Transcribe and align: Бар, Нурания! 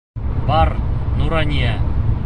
Бар, 0.47 0.73
Нурания! 1.21 1.77